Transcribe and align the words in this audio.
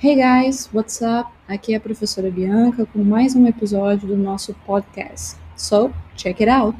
Hey 0.00 0.14
guys, 0.14 0.70
what's 0.72 1.02
up? 1.02 1.28
Aqui 1.48 1.74
é 1.74 1.76
a 1.76 1.80
professora 1.80 2.30
Bianca 2.30 2.86
com 2.86 3.02
mais 3.02 3.34
um 3.34 3.44
episódio 3.48 4.06
do 4.06 4.16
nosso 4.16 4.54
podcast. 4.64 5.36
So, 5.56 5.92
check 6.14 6.40
it 6.40 6.48
out! 6.48 6.78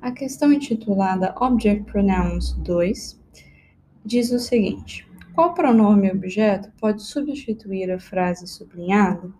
A 0.00 0.10
questão 0.10 0.52
intitulada 0.52 1.32
Object 1.40 1.84
Pronouns 1.84 2.54
2 2.54 3.20
diz 4.04 4.32
o 4.32 4.40
seguinte: 4.40 5.06
Qual 5.32 5.54
pronome 5.54 6.10
objeto 6.10 6.72
pode 6.80 7.04
substituir 7.04 7.88
a 7.92 8.00
frase 8.00 8.48
sublinhada? 8.48 9.32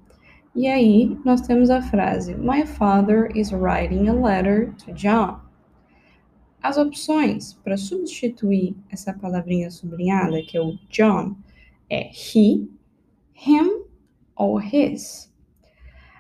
E 0.55 0.66
aí, 0.66 1.19
nós 1.25 1.41
temos 1.41 1.71
a 1.71 1.80
frase 1.80 2.34
My 2.34 2.66
father 2.66 3.34
is 3.34 3.52
writing 3.52 4.09
a 4.09 4.12
letter 4.12 4.74
to 4.84 4.93
John. 4.93 5.41
As 6.62 6.77
opções 6.77 7.55
para 7.55 7.79
substituir 7.79 8.77
essa 8.91 9.15
palavrinha 9.15 9.70
sublinhada, 9.70 10.43
que 10.43 10.59
é 10.59 10.60
o 10.60 10.79
John, 10.91 11.37
é 11.88 12.10
he, 12.10 12.69
him 13.34 13.84
ou 14.37 14.60
his. 14.60 15.33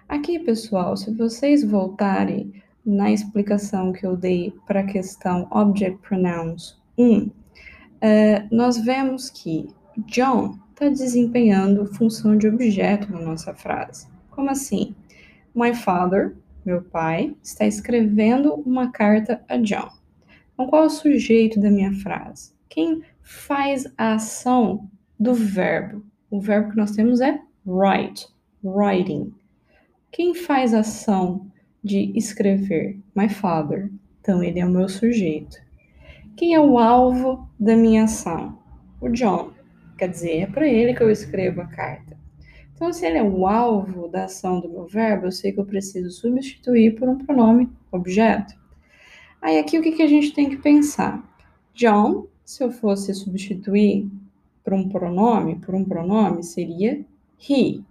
Aqui, 0.08 0.38
pessoal, 0.38 0.96
se 0.96 1.14
vocês 1.14 1.62
voltarem 1.62 2.54
na 2.86 3.12
explicação 3.12 3.92
que 3.92 4.06
eu 4.06 4.16
dei 4.16 4.54
para 4.66 4.80
a 4.80 4.86
questão 4.86 5.46
Object 5.50 5.98
Pronouns 5.98 6.80
1, 6.96 7.30
é, 8.00 8.46
nós 8.50 8.78
vemos 8.78 9.28
que 9.28 9.68
John 10.06 10.58
está 10.70 10.88
desempenhando 10.88 11.84
função 11.84 12.36
de 12.38 12.48
objeto 12.48 13.12
na 13.12 13.20
nossa 13.20 13.54
frase. 13.54 14.10
Como 14.32 14.50
assim? 14.50 14.94
My 15.54 15.74
father, 15.74 16.34
meu 16.64 16.82
pai, 16.82 17.36
está 17.42 17.66
escrevendo 17.66 18.54
uma 18.54 18.90
carta 18.90 19.44
a 19.46 19.58
John. 19.58 19.90
Então, 20.52 20.66
qual 20.66 20.84
é 20.84 20.86
o 20.86 20.90
sujeito 20.90 21.60
da 21.60 21.70
minha 21.70 21.92
frase? 21.92 22.52
Quem 22.68 23.02
faz 23.20 23.86
a 23.98 24.14
ação 24.14 24.88
do 25.20 25.34
verbo? 25.34 26.02
O 26.30 26.40
verbo 26.40 26.70
que 26.70 26.76
nós 26.76 26.92
temos 26.92 27.20
é 27.20 27.40
write, 27.66 28.26
writing. 28.64 29.34
Quem 30.10 30.34
faz 30.34 30.72
a 30.72 30.80
ação 30.80 31.46
de 31.84 32.12
escrever? 32.16 32.98
My 33.14 33.28
father. 33.28 33.90
Então, 34.20 34.42
ele 34.42 34.60
é 34.60 34.64
o 34.64 34.70
meu 34.70 34.88
sujeito. 34.88 35.58
Quem 36.36 36.54
é 36.54 36.60
o 36.60 36.78
alvo 36.78 37.46
da 37.60 37.76
minha 37.76 38.04
ação? 38.04 38.58
O 38.98 39.10
John. 39.10 39.52
Quer 39.98 40.08
dizer, 40.08 40.38
é 40.38 40.46
para 40.46 40.66
ele 40.66 40.94
que 40.94 41.02
eu 41.02 41.10
escrevo 41.10 41.60
a 41.60 41.66
carta. 41.66 42.16
Então, 42.82 42.92
se 42.92 43.06
ele 43.06 43.16
é 43.16 43.22
o 43.22 43.46
alvo 43.46 44.08
da 44.08 44.24
ação 44.24 44.58
do 44.58 44.68
meu 44.68 44.88
verbo, 44.88 45.26
eu 45.26 45.30
sei 45.30 45.52
que 45.52 45.60
eu 45.60 45.64
preciso 45.64 46.10
substituir 46.10 46.96
por 46.96 47.08
um 47.08 47.16
pronome 47.16 47.70
objeto. 47.92 48.54
Aí, 49.40 49.56
aqui, 49.56 49.78
o 49.78 49.82
que, 49.82 49.92
que 49.92 50.02
a 50.02 50.08
gente 50.08 50.34
tem 50.34 50.50
que 50.50 50.56
pensar? 50.56 51.22
John, 51.72 52.26
se 52.44 52.64
eu 52.64 52.72
fosse 52.72 53.14
substituir 53.14 54.10
por 54.64 54.72
um 54.72 54.88
pronome, 54.88 55.60
por 55.60 55.76
um 55.76 55.84
pronome, 55.84 56.42
seria 56.42 57.06
he. 57.48 57.84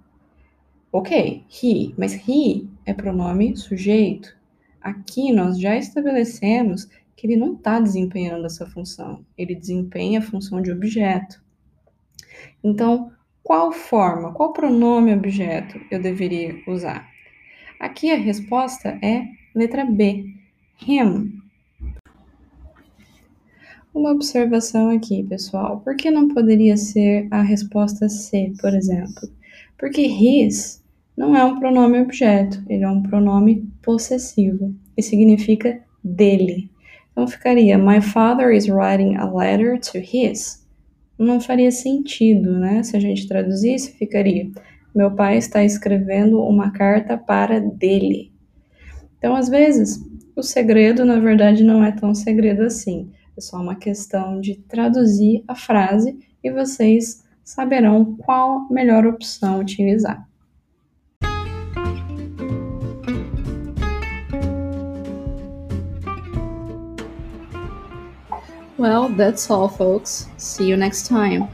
Ok, 0.91 1.45
he, 1.49 1.93
mas 1.97 2.13
he 2.27 2.67
é 2.85 2.93
pronome 2.93 3.55
sujeito. 3.55 4.35
Aqui 4.81 5.31
nós 5.31 5.57
já 5.57 5.77
estabelecemos 5.77 6.89
que 7.15 7.27
ele 7.27 7.37
não 7.37 7.53
está 7.53 7.79
desempenhando 7.79 8.45
essa 8.45 8.65
função, 8.65 9.25
ele 9.37 9.55
desempenha 9.55 10.19
a 10.19 10.21
função 10.21 10.61
de 10.61 10.69
objeto. 10.69 11.41
Então, 12.61 13.09
qual 13.43 13.71
forma, 13.71 14.33
qual 14.33 14.53
pronome 14.53 15.13
objeto 15.13 15.79
eu 15.89 16.01
deveria 16.01 16.61
usar? 16.67 17.09
Aqui 17.79 18.11
a 18.11 18.15
resposta 18.15 18.99
é 19.01 19.25
letra 19.55 19.83
B, 19.83 20.25
him. 20.87 21.41
Uma 23.93 24.11
observação 24.11 24.89
aqui, 24.89 25.23
pessoal. 25.23 25.81
Por 25.81 25.95
que 25.95 26.09
não 26.09 26.29
poderia 26.29 26.77
ser 26.77 27.27
a 27.29 27.41
resposta 27.41 28.07
C, 28.07 28.53
por 28.61 28.73
exemplo? 28.73 29.29
Porque 29.77 30.01
his 30.01 30.81
não 31.17 31.35
é 31.35 31.43
um 31.43 31.59
pronome 31.59 31.99
objeto, 31.99 32.63
ele 32.69 32.83
é 32.83 32.89
um 32.89 33.01
pronome 33.01 33.67
possessivo 33.81 34.73
e 34.95 35.03
significa 35.03 35.83
dele. 36.03 36.69
Então 37.11 37.27
ficaria: 37.27 37.77
My 37.77 37.99
father 37.99 38.51
is 38.51 38.69
writing 38.69 39.15
a 39.15 39.25
letter 39.25 39.79
to 39.79 39.97
his 39.97 40.60
não 41.21 41.39
faria 41.39 41.71
sentido, 41.71 42.59
né? 42.59 42.83
Se 42.83 42.97
a 42.97 42.99
gente 42.99 43.27
traduzisse, 43.27 43.97
ficaria: 43.97 44.49
meu 44.93 45.15
pai 45.15 45.37
está 45.37 45.63
escrevendo 45.63 46.41
uma 46.41 46.71
carta 46.71 47.17
para 47.17 47.59
dele. 47.59 48.31
Então, 49.17 49.35
às 49.35 49.47
vezes, 49.47 49.99
o 50.35 50.41
segredo, 50.41 51.05
na 51.05 51.19
verdade, 51.19 51.63
não 51.63 51.83
é 51.83 51.91
tão 51.91 52.13
segredo 52.13 52.63
assim. 52.63 53.11
É 53.37 53.41
só 53.41 53.57
uma 53.57 53.75
questão 53.75 54.41
de 54.41 54.55
traduzir 54.55 55.43
a 55.47 55.55
frase 55.55 56.17
e 56.43 56.51
vocês 56.51 57.23
saberão 57.43 58.15
qual 58.17 58.67
melhor 58.69 59.05
opção 59.05 59.59
utilizar. 59.59 60.27
Well, 68.77 69.09
that's 69.09 69.49
all, 69.49 69.67
folks. 69.67 70.27
See 70.37 70.67
you 70.67 70.77
next 70.77 71.07
time. 71.07 71.47